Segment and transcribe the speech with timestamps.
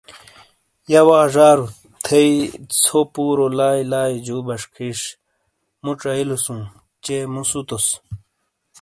[0.91, 1.65] یہہ وا زارو،
[2.05, 2.29] تھئی
[2.81, 4.99] ژھو پُورو لائی لائی جُو بشخِیش۔
[5.83, 6.61] مو چائیلوسُوں۔
[7.03, 7.85] چے مُو سُتوس۔